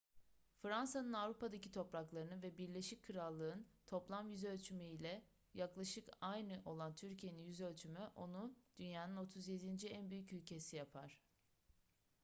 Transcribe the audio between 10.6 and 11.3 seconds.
yapar